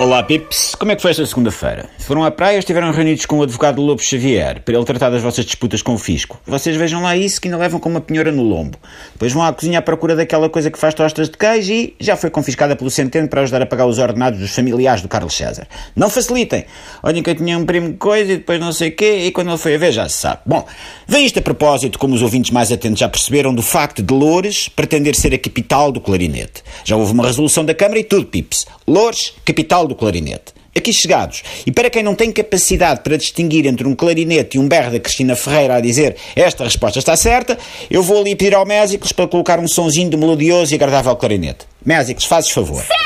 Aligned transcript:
Olá, 0.00 0.22
Pips. 0.22 0.74
Como 0.76 0.90
é 0.90 0.96
que 0.96 1.02
foi 1.02 1.10
esta 1.10 1.26
segunda-feira? 1.26 1.86
Foram 1.98 2.24
à 2.24 2.30
praia 2.30 2.54
ou 2.54 2.58
estiveram 2.58 2.90
reunidos 2.90 3.26
com 3.26 3.38
o 3.38 3.42
advogado 3.42 3.82
Lobo 3.82 4.02
Xavier 4.02 4.62
para 4.62 4.74
ele 4.74 4.84
tratar 4.86 5.10
das 5.10 5.20
vossas 5.20 5.44
disputas 5.44 5.82
com 5.82 5.92
o 5.92 5.98
fisco? 5.98 6.40
Vocês 6.46 6.74
vejam 6.74 7.02
lá 7.02 7.14
isso 7.14 7.38
que 7.38 7.48
ainda 7.48 7.58
levam 7.58 7.78
com 7.78 7.90
uma 7.90 8.00
penhora 8.00 8.32
no 8.32 8.42
lombo. 8.42 8.78
Depois 9.12 9.30
vão 9.34 9.42
à 9.42 9.52
cozinha 9.52 9.78
à 9.78 9.82
procura 9.82 10.16
daquela 10.16 10.48
coisa 10.48 10.70
que 10.70 10.78
faz 10.78 10.94
tostas 10.94 11.28
de 11.28 11.36
queijo 11.36 11.70
e 11.74 11.96
já 12.00 12.16
foi 12.16 12.30
confiscada 12.30 12.74
pelo 12.74 12.88
Centeno 12.88 13.28
para 13.28 13.42
ajudar 13.42 13.60
a 13.60 13.66
pagar 13.66 13.84
os 13.84 13.98
ordenados 13.98 14.40
dos 14.40 14.54
familiares 14.54 15.02
do 15.02 15.08
Carlos 15.08 15.36
César. 15.36 15.68
Não 15.94 16.08
facilitem. 16.08 16.64
Olhem 17.02 17.22
que 17.22 17.28
eu 17.28 17.34
tinha 17.34 17.58
um 17.58 17.66
primo 17.66 17.90
de 17.90 17.98
coisa 17.98 18.32
e 18.32 18.36
depois 18.38 18.58
não 18.58 18.72
sei 18.72 18.92
quê 18.92 19.26
e 19.26 19.30
quando 19.30 19.48
ele 19.50 19.58
foi 19.58 19.74
a 19.74 19.78
ver 19.78 19.92
já 19.92 20.08
se 20.08 20.16
sabe. 20.16 20.40
Bom, 20.46 20.66
vem 21.06 21.26
isto 21.26 21.40
a 21.40 21.42
propósito, 21.42 21.98
como 21.98 22.14
os 22.14 22.22
ouvintes 22.22 22.50
mais 22.52 22.72
atentos 22.72 23.00
já 23.00 23.08
perceberam, 23.10 23.54
do 23.54 23.60
facto 23.60 24.02
de 24.02 24.14
Loures 24.14 24.66
pretender 24.66 25.14
ser 25.14 25.34
a 25.34 25.38
capital 25.38 25.92
do 25.92 26.00
clarinete. 26.00 26.62
Já 26.86 26.96
houve 26.96 27.12
uma 27.12 27.26
resolução 27.26 27.66
da 27.66 27.74
Câmara 27.74 28.00
e 28.00 28.04
tudo, 28.04 28.24
Pips. 28.24 28.64
Loures, 28.88 29.34
capital 29.44 29.89
do 29.90 29.94
clarinete. 29.94 30.54
Aqui 30.76 30.92
chegados, 30.92 31.42
e 31.66 31.72
para 31.72 31.90
quem 31.90 32.02
não 32.02 32.14
tem 32.14 32.30
capacidade 32.30 33.00
para 33.00 33.16
distinguir 33.16 33.66
entre 33.66 33.86
um 33.86 33.94
clarinete 33.94 34.56
e 34.56 34.60
um 34.60 34.68
berro 34.68 34.92
da 34.92 35.00
Cristina 35.00 35.34
Ferreira 35.34 35.74
a 35.74 35.80
dizer 35.80 36.16
esta 36.36 36.62
resposta 36.62 37.00
está 37.00 37.16
certa, 37.16 37.58
eu 37.90 38.02
vou 38.02 38.20
ali 38.20 38.36
pedir 38.36 38.54
ao 38.54 38.64
Mésicles 38.64 39.10
para 39.10 39.26
colocar 39.26 39.58
um 39.58 39.66
sonzinho 39.66 40.08
de 40.08 40.16
melodioso 40.16 40.72
e 40.72 40.76
agradável 40.76 41.14
clarinete. 41.16 41.66
Mésicles, 41.84 42.24
fazes 42.24 42.50
favor. 42.50 42.82
Certa! 42.82 43.00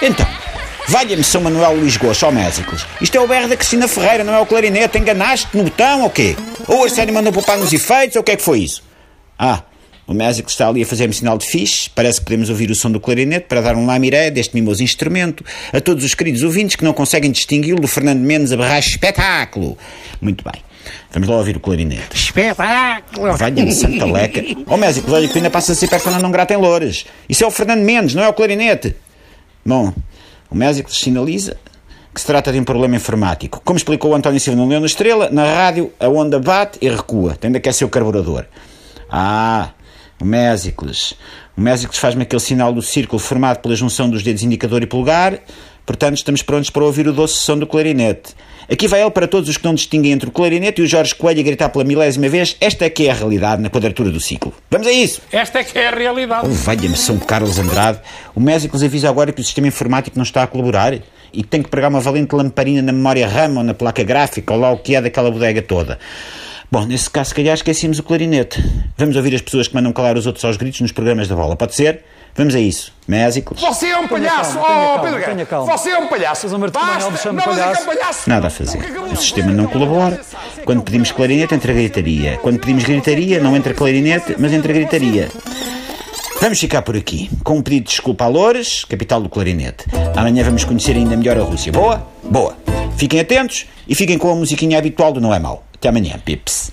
Então, 0.00 0.26
valha-me 0.88 1.22
São 1.22 1.42
Manuel 1.42 1.76
Luís 1.76 1.98
Gosto, 1.98 2.24
ó 2.24 2.30
Mésicles. 2.30 2.86
Isto 3.02 3.18
é 3.18 3.20
o 3.20 3.28
berro 3.28 3.48
da 3.48 3.56
Cristina 3.56 3.86
Ferreira, 3.86 4.24
não 4.24 4.34
é 4.34 4.40
o 4.40 4.46
clarinete. 4.46 4.96
Enganaste 4.96 5.48
no 5.52 5.64
botão 5.64 6.04
ou 6.04 6.10
quê? 6.10 6.36
Ou 6.66 6.80
o 6.80 6.84
Arsénio 6.84 7.12
mandou 7.12 7.32
poupar 7.34 7.58
nos 7.58 7.72
efeitos, 7.72 8.16
ou 8.16 8.22
o 8.22 8.24
que 8.24 8.32
é 8.32 8.36
que 8.36 8.42
foi 8.42 8.60
isso? 8.60 8.82
Ah, 9.38 9.62
o 10.06 10.12
Mésico 10.12 10.50
está 10.50 10.68
ali 10.68 10.82
a 10.82 10.86
fazer-me 10.86 11.14
sinal 11.14 11.38
de 11.38 11.46
fixe. 11.46 11.88
Parece 11.94 12.20
que 12.20 12.26
podemos 12.26 12.50
ouvir 12.50 12.70
o 12.70 12.74
som 12.74 12.90
do 12.90 13.00
clarinete 13.00 13.46
para 13.48 13.60
dar 13.60 13.74
um 13.74 13.86
lamiré 13.86 14.30
deste 14.30 14.54
mimoso 14.54 14.82
instrumento 14.82 15.44
a 15.72 15.80
todos 15.80 16.04
os 16.04 16.14
queridos 16.14 16.42
ouvintes 16.42 16.76
que 16.76 16.84
não 16.84 16.92
conseguem 16.92 17.30
distingui-lo 17.30 17.80
do 17.80 17.88
Fernando 17.88 18.20
Mendes 18.20 18.52
a 18.52 18.56
berrar 18.56 18.78
espetáculo. 18.78 19.78
Muito 20.20 20.44
bem. 20.44 20.62
Vamos 21.10 21.28
lá 21.28 21.36
ouvir 21.36 21.56
o 21.56 21.60
clarinete. 21.60 22.14
Espetáculo! 22.14 23.36
Valha-me 23.36 23.72
Santa 23.72 24.04
Leca. 24.04 24.42
Ó 24.66 24.74
oh, 24.74 24.76
Mésico, 24.76 25.10
olha 25.10 25.26
que 25.26 25.38
ainda 25.38 25.50
passa 25.50 25.72
a 25.72 25.74
ser 25.74 25.88
persona 25.88 26.18
não 26.18 26.30
grata 26.30 26.52
em 26.52 26.58
Louras. 26.58 27.06
Isso 27.28 27.42
é 27.42 27.46
o 27.46 27.50
Fernando 27.50 27.80
Mendes, 27.80 28.14
não 28.14 28.22
é 28.22 28.28
o 28.28 28.34
clarinete. 28.34 28.94
Bom, 29.64 29.94
o 30.50 30.54
Mésico 30.54 30.92
sinaliza 30.92 31.56
que 32.12 32.20
se 32.20 32.26
trata 32.26 32.52
de 32.52 32.60
um 32.60 32.64
problema 32.64 32.96
informático. 32.96 33.60
Como 33.64 33.76
explicou 33.76 34.12
o 34.12 34.14
António 34.14 34.38
Silva 34.38 34.60
no 34.60 34.68
Leão 34.68 34.80
da 34.80 34.86
Estrela, 34.86 35.30
na 35.30 35.44
rádio 35.44 35.90
a 35.98 36.08
onda 36.08 36.38
bate 36.38 36.78
e 36.82 36.88
recua. 36.88 37.34
Tem 37.34 37.50
de 37.50 37.56
aquecer 37.56 37.86
o 37.86 37.90
carburador. 37.90 38.44
Ah, 39.10 39.70
o 40.24 40.26
Mésicles. 40.26 41.14
O 41.54 41.60
Mésicles 41.60 41.98
faz-me 41.98 42.22
aquele 42.22 42.40
sinal 42.40 42.72
do 42.72 42.80
círculo 42.80 43.18
formado 43.18 43.58
pela 43.58 43.76
junção 43.76 44.08
dos 44.08 44.22
dedos 44.22 44.42
indicador 44.42 44.82
e 44.82 44.86
polegar, 44.86 45.38
portanto 45.84 46.16
estamos 46.16 46.42
prontos 46.42 46.70
para 46.70 46.82
ouvir 46.82 47.06
o 47.06 47.12
doce 47.12 47.34
som 47.34 47.58
do 47.58 47.66
clarinete. 47.66 48.34
Aqui 48.66 48.88
vai 48.88 49.02
ele 49.02 49.10
para 49.10 49.28
todos 49.28 49.50
os 49.50 49.58
que 49.58 49.64
não 49.66 49.74
distinguem 49.74 50.12
entre 50.12 50.30
o 50.30 50.32
clarinete 50.32 50.80
e 50.80 50.84
o 50.84 50.86
Jorge 50.86 51.14
Coelho 51.14 51.40
a 51.40 51.42
gritar 51.42 51.68
pela 51.68 51.84
milésima 51.84 52.26
vez 52.30 52.56
esta 52.58 52.86
é 52.86 52.90
que 52.90 53.06
é 53.06 53.10
a 53.10 53.14
realidade 53.14 53.60
na 53.60 53.68
quadratura 53.68 54.10
do 54.10 54.18
ciclo. 54.18 54.54
Vamos 54.70 54.86
a 54.86 54.92
isso! 54.92 55.20
Esta 55.30 55.58
é 55.58 55.64
que 55.64 55.78
é 55.78 55.88
a 55.88 55.94
realidade. 55.94 56.48
Oh, 56.48 56.50
valha-me 56.50 56.96
São 56.96 57.18
Carlos 57.18 57.58
Andrade. 57.58 58.00
O 58.34 58.40
Mésicles 58.40 58.82
avisa 58.82 59.10
agora 59.10 59.30
que 59.30 59.42
o 59.42 59.44
sistema 59.44 59.68
informático 59.68 60.16
não 60.16 60.24
está 60.24 60.42
a 60.42 60.46
colaborar 60.46 60.94
e 60.94 61.42
que 61.42 61.48
tem 61.48 61.62
que 61.62 61.68
pregar 61.68 61.90
uma 61.90 62.00
valente 62.00 62.34
lamparina 62.34 62.80
na 62.80 62.92
memória 62.92 63.28
RAM 63.28 63.58
ou 63.58 63.62
na 63.62 63.74
placa 63.74 64.02
gráfica 64.02 64.54
ou 64.54 64.58
lá 64.58 64.72
o 64.72 64.78
que 64.78 64.96
é 64.96 65.02
daquela 65.02 65.30
bodega 65.30 65.60
toda. 65.60 65.98
Bom, 66.74 66.86
nesse 66.86 67.08
caso, 67.08 67.28
se 67.28 67.36
calhar 67.36 67.54
esquecemos 67.54 68.00
o 68.00 68.02
clarinete. 68.02 68.60
Vamos 68.98 69.14
ouvir 69.14 69.32
as 69.32 69.40
pessoas 69.40 69.68
que 69.68 69.74
mandam 69.76 69.92
calar 69.92 70.18
os 70.18 70.26
outros 70.26 70.44
aos 70.44 70.56
gritos 70.56 70.80
nos 70.80 70.90
programas 70.90 71.28
da 71.28 71.36
bola. 71.36 71.54
Pode 71.54 71.72
ser? 71.72 72.02
Vamos 72.34 72.52
a 72.52 72.58
isso. 72.58 72.92
Mésicles. 73.06 73.60
Você 73.60 73.86
é 73.86 73.96
um 73.96 74.08
palhaço! 74.08 74.58
oh, 74.58 74.98
Pedro 74.98 75.20
Guerra! 75.20 75.64
Você 75.66 75.90
é 75.90 75.98
um 75.98 76.08
palhaço! 76.08 76.48
Basta! 76.48 76.98
Não, 76.98 77.10
mas 77.12 77.24
é 77.24 77.30
um 77.30 77.36
palhaço! 77.84 78.28
Nada 78.28 78.48
a 78.48 78.50
fazer. 78.50 78.80
O 79.12 79.14
sistema 79.14 79.52
não 79.52 79.68
colabora. 79.68 80.20
Quando 80.64 80.82
pedimos 80.82 81.12
clarinete, 81.12 81.54
entra 81.54 81.72
gritaria. 81.72 82.38
Quando 82.38 82.58
pedimos 82.58 82.82
gritaria, 82.82 83.38
não 83.38 83.54
entra 83.54 83.72
clarinete, 83.72 84.34
mas 84.36 84.52
entra 84.52 84.72
gritaria. 84.72 85.28
Vamos 86.40 86.58
ficar 86.58 86.82
por 86.82 86.96
aqui, 86.96 87.30
com 87.44 87.58
um 87.58 87.62
pedido 87.62 87.84
de 87.84 87.90
desculpa 87.90 88.24
a 88.24 88.26
Loures, 88.26 88.84
capital 88.84 89.20
do 89.20 89.28
clarinete. 89.28 89.84
Amanhã 90.16 90.42
vamos 90.42 90.64
conhecer 90.64 90.96
ainda 90.96 91.16
melhor 91.16 91.38
a 91.38 91.44
Rússia. 91.44 91.70
Boa? 91.70 92.04
Boa. 92.24 92.56
Fiquem 92.96 93.20
atentos 93.20 93.66
e 93.88 93.94
fiquem 93.94 94.18
com 94.18 94.28
a 94.32 94.34
musiquinha 94.34 94.76
habitual 94.76 95.12
do 95.12 95.20
Não 95.20 95.32
é 95.32 95.38
Mal. 95.38 95.62
Até 95.84 95.90
amanhã, 95.90 96.18
pips. 96.24 96.72